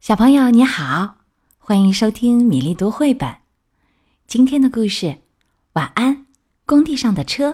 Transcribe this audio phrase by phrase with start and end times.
[0.00, 1.16] 小朋友你好，
[1.58, 3.36] 欢迎收听米粒读绘本。
[4.26, 5.06] 今天的故事
[5.74, 6.24] 《晚安
[6.64, 7.50] 工地上的车》，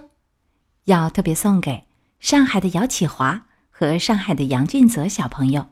[0.84, 1.86] 要特别送给
[2.20, 5.70] 上海的姚启华和上海的杨俊泽小朋友，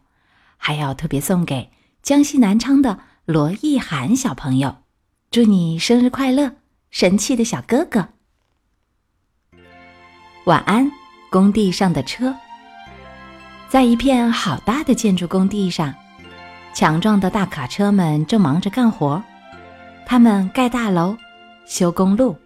[0.56, 1.70] 还要特别送给
[2.02, 4.78] 江西南昌的罗艺涵小朋友。
[5.30, 6.56] 祝你生日快乐，
[6.90, 8.08] 神气的小哥哥！
[10.46, 10.90] 晚安
[11.30, 12.34] 工地上的车，
[13.68, 15.94] 在一片好大的建筑工地上。
[16.74, 19.22] 强壮的大卡车们正忙着干活，
[20.04, 21.16] 他们盖大楼、
[21.64, 22.36] 修公路，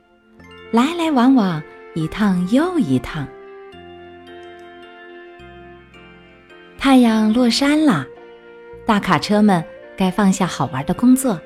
[0.70, 1.62] 来来往往，
[1.95, 3.27] 一趟又一趟。
[6.78, 8.05] 太阳落山了，
[8.86, 9.64] 大卡车们
[9.96, 11.41] 该放下好玩的工作，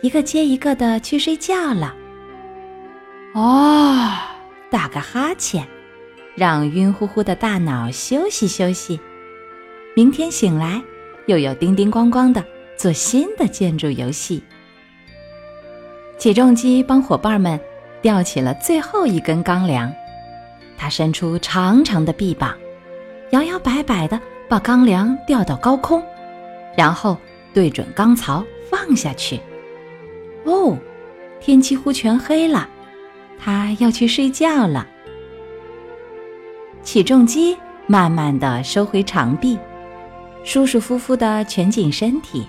[0.00, 1.92] 一个接一个的去睡觉了。
[3.34, 4.08] 哦，
[4.70, 5.66] 打个哈欠，
[6.36, 9.00] 让晕乎乎的大脑休息休息，
[9.96, 10.80] 明天醒来。
[11.30, 12.44] 又有叮叮咣咣的
[12.76, 14.42] 做新的建筑游戏。
[16.18, 17.58] 起重机帮伙伴们
[18.02, 19.92] 吊起了最后一根钢梁，
[20.76, 22.52] 它伸出长长的臂膀，
[23.30, 26.02] 摇摇摆摆的把钢梁吊到高空，
[26.76, 27.16] 然后
[27.54, 29.38] 对准钢槽放下去。
[30.42, 30.76] 哦，
[31.38, 32.68] 天几乎全黑了，
[33.38, 34.84] 它要去睡觉了。
[36.82, 39.56] 起重机慢慢的收回长臂。
[40.42, 42.46] 舒舒服服的蜷紧身体，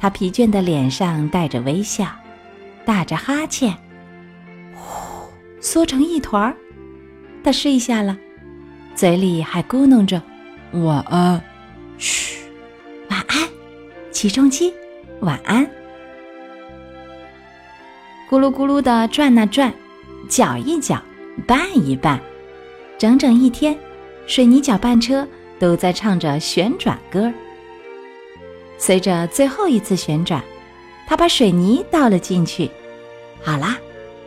[0.00, 2.06] 他疲倦的脸上带着微笑，
[2.84, 3.72] 打着哈欠，
[4.74, 5.28] 呼，
[5.60, 6.56] 缩成一团儿。
[7.44, 8.16] 他睡下了，
[8.94, 10.20] 嘴里还咕哝着
[10.72, 11.40] ：“晚安，
[11.98, 12.38] 嘘，
[13.10, 13.48] 晚安，
[14.10, 14.72] 起重机，
[15.20, 15.64] 晚安。”
[18.30, 19.72] 咕噜咕噜的转啊转，
[20.28, 21.00] 搅一搅，
[21.46, 22.18] 拌一拌，
[22.96, 23.78] 整整一天，
[24.26, 25.28] 水泥搅拌车。
[25.58, 27.32] 都在唱着旋转歌。
[28.78, 30.42] 随着最后一次旋转，
[31.06, 32.70] 他把水泥倒了进去。
[33.42, 33.78] 好啦，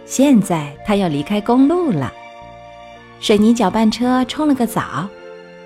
[0.05, 2.13] 现在他要离开公路了。
[3.19, 5.07] 水泥搅拌车冲了个澡，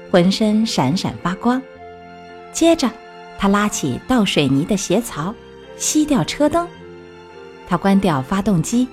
[0.10, 1.62] 浑身闪闪发光。
[2.52, 2.90] 接着，
[3.38, 5.34] 他拉起倒水泥的斜槽，
[5.78, 6.68] 熄掉车灯。
[7.68, 8.88] 他关掉发动机，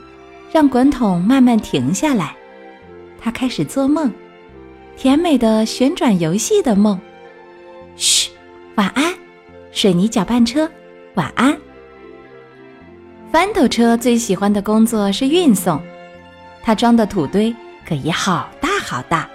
[0.53, 2.37] 让滚筒慢慢停下来。
[3.21, 4.13] 他开始做梦。
[4.99, 6.99] 甜美的旋转游戏的梦，
[7.95, 8.31] 嘘，
[8.75, 9.15] 晚安，
[9.71, 10.69] 水泥搅拌车，
[11.15, 11.57] 晚安。
[13.31, 15.81] 翻斗车最喜欢的工作是运送，
[16.65, 17.55] 它装的土堆
[17.87, 19.31] 可以好大好大，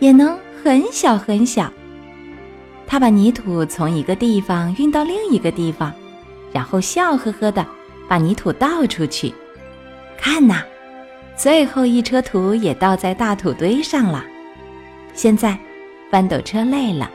[0.00, 1.72] 也能很小很小。
[2.84, 5.94] 它把泥土从一个地方运到另一个地方，
[6.52, 7.64] 然后笑呵呵的
[8.08, 9.32] 把泥土倒出去。
[10.18, 10.64] 看呐，
[11.36, 14.24] 最后一车土也倒在大土堆上了。
[15.16, 15.58] 现在，
[16.10, 17.10] 翻斗车累了，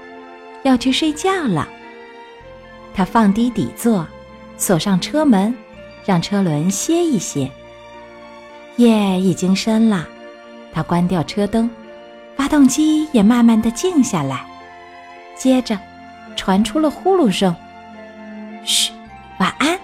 [0.64, 1.70] 要去睡觉了。
[2.94, 4.06] 他放低底座，
[4.58, 5.56] 锁上车门，
[6.04, 7.50] 让车轮歇一歇。
[8.78, 10.08] 夜已经深了，
[10.74, 11.70] 他关掉车灯，
[12.36, 14.44] 发动机也慢慢的静下来。
[15.38, 15.78] 接着，
[16.36, 17.56] 传出了呼噜声。
[18.66, 18.92] 嘘，
[19.40, 19.80] 晚安，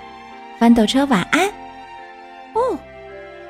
[0.58, 1.48] 翻斗车晚安。
[2.54, 2.78] 哦，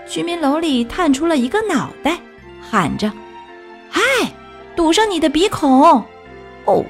[0.08, 2.18] 居民楼里探出了一个脑袋，
[2.62, 3.10] 喊着：“！”
[4.78, 6.06] 堵上你的鼻孔！
[6.66, 6.86] 哦，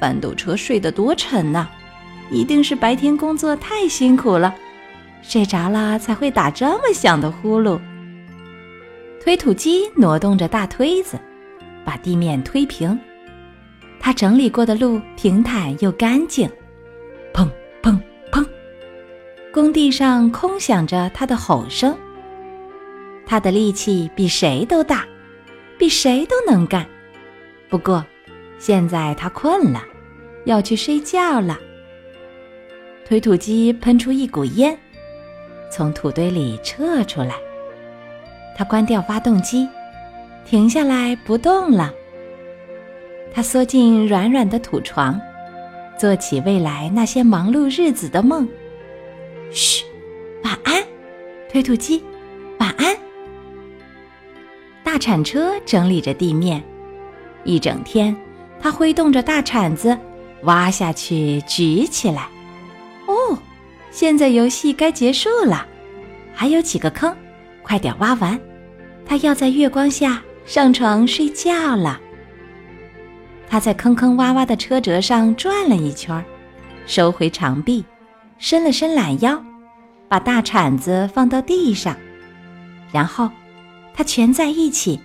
[0.00, 1.68] 翻斗车睡得多沉呐，
[2.30, 4.54] 一定是白天工作太辛苦了，
[5.20, 7.80] 睡着了才会打这么响的呼噜。
[9.20, 11.18] 推土机挪动着大推子，
[11.84, 12.96] 把地面推平。
[13.98, 16.48] 它整理过的路平坦又干净。
[17.32, 17.50] 砰
[17.82, 17.98] 砰
[18.30, 18.46] 砰！
[19.52, 21.96] 工地上空响着它的吼声。
[23.26, 25.04] 它的力气比谁都大，
[25.76, 26.86] 比谁都能干。
[27.74, 28.06] 不过，
[28.56, 29.82] 现在他困了，
[30.44, 31.58] 要去睡觉了。
[33.04, 34.78] 推土机喷出一股烟，
[35.72, 37.34] 从土堆里撤出来。
[38.56, 39.68] 他关掉发动机，
[40.46, 41.92] 停下来不动了。
[43.32, 45.20] 他缩进软软的土床，
[45.98, 48.48] 做起未来那些忙碌日子的梦。
[49.50, 49.84] 嘘，
[50.44, 50.80] 晚安，
[51.50, 52.04] 推土机，
[52.60, 52.96] 晚安。
[54.84, 56.62] 大铲车整理着地面。
[57.44, 58.14] 一整天，
[58.60, 59.96] 他挥动着大铲子，
[60.42, 62.28] 挖下去，举起来。
[63.06, 63.38] 哦，
[63.90, 65.66] 现在游戏该结束了，
[66.34, 67.14] 还有几个坑，
[67.62, 68.38] 快点挖完。
[69.06, 72.00] 他要在月光下上床睡觉了。
[73.46, 76.24] 他在坑坑洼洼的车辙上转了一圈，
[76.86, 77.84] 收回长臂，
[78.38, 79.40] 伸了伸懒腰，
[80.08, 81.94] 把大铲子放到地上，
[82.90, 83.30] 然后
[83.92, 84.98] 他蜷在一起，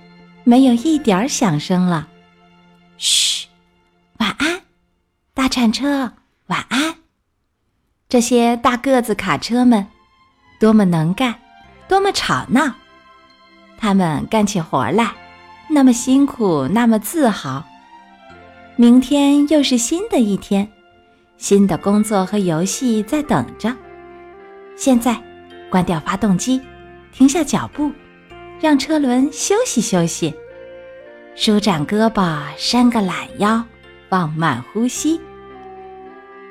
[0.45, 2.07] 没有一点响声了。
[2.99, 3.47] 嘘，
[4.17, 4.61] 晚安，
[5.33, 6.11] 大铲车，
[6.47, 6.95] 晚安。
[8.09, 9.87] 这些大个子卡车们
[10.59, 11.33] 多么能干，
[11.87, 12.73] 多么吵闹！
[13.77, 15.13] 他们干起活来
[15.69, 17.65] 那么辛苦，那么自豪。
[18.75, 20.69] 明天又是新的一天，
[21.37, 23.73] 新的工作和游戏在等着。
[24.75, 25.17] 现在，
[25.69, 26.61] 关掉发动机，
[27.13, 27.93] 停下脚步，
[28.59, 30.35] 让车轮休息休息，
[31.41, 33.63] 舒展胳膊，伸个懒腰，
[34.09, 35.18] 放慢呼吸。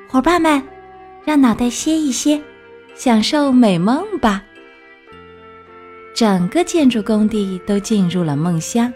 [0.09, 0.63] 伙伴们，
[1.23, 2.41] 让脑袋歇一歇，
[2.95, 4.43] 享受美梦吧。
[6.15, 8.91] 整个建筑工地都进入了梦乡。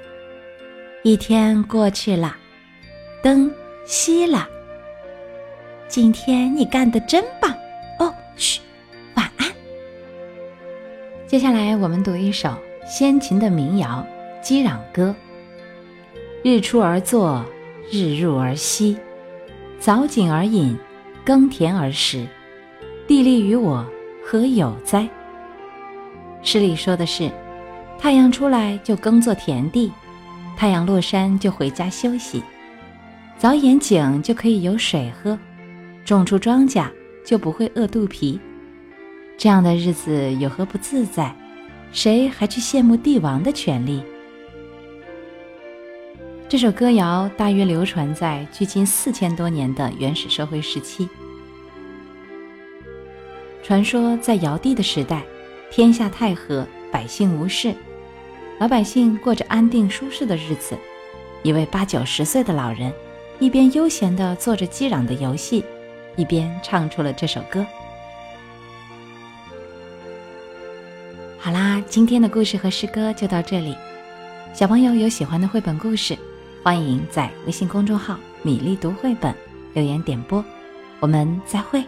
[1.04, 2.36] 一天过去了，
[3.22, 3.52] 灯
[3.86, 4.48] 熄了。
[5.88, 7.54] 今天你干得真棒
[8.00, 8.12] 哦！
[8.36, 8.60] 嘘，
[9.14, 9.48] 晚安。
[11.28, 12.58] 接下来我们读一首
[12.88, 14.04] 先秦的民谣
[14.44, 15.16] 《击壤歌》：
[16.44, 17.42] 日出而作，
[17.90, 18.98] 日入而息，
[19.80, 20.78] 早井而饮。
[21.26, 22.28] 耕田而食，
[23.08, 23.90] 地利与我
[24.26, 25.08] 何有哉？
[26.42, 27.32] 诗里说的是，
[27.98, 29.90] 太阳出来就耕作田地，
[30.58, 32.44] 太阳落山就回家休息，
[33.38, 35.40] 早眼井就可以有水喝，
[36.04, 36.86] 种出庄稼
[37.26, 38.38] 就不会饿肚皮。
[39.38, 41.34] 这样的日子有何不自在？
[41.94, 44.04] 谁还去羡慕帝王的权利？
[46.54, 51.10] 这首歌谣大约流传在距今四千多年的原始社会时期。
[53.64, 55.24] 传说在尧帝的时代，
[55.72, 57.74] 天下太和，百姓无事，
[58.60, 60.78] 老百姓过着安定舒适的日子。
[61.42, 62.94] 一位八九十岁的老人，
[63.40, 65.66] 一边悠闲地做着击壤的游戏，
[66.16, 67.66] 一边唱出了这首歌。
[71.40, 73.76] 好啦，今天的故事和诗歌就到这里。
[74.54, 76.16] 小朋友有喜欢的绘本故事。
[76.64, 79.36] 欢迎在微信公众号“米粒读绘本”
[79.76, 80.42] 留言点播，
[81.02, 81.84] 我们再会。